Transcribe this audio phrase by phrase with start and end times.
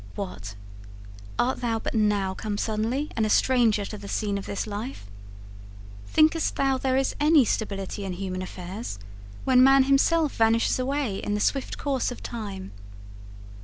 [0.15, 0.55] What!
[1.37, 5.05] art thou but now come suddenly and a stranger to the scene of this life?
[6.07, 8.97] Thinkest thou there is any stability in human affairs,
[9.43, 12.71] when man himself vanishes away in the swift course of time?